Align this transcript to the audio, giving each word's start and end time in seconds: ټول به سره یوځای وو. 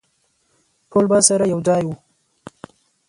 ټول 0.91 1.05
به 1.11 1.17
سره 1.29 1.45
یوځای 1.53 1.81
وو. 1.85 1.95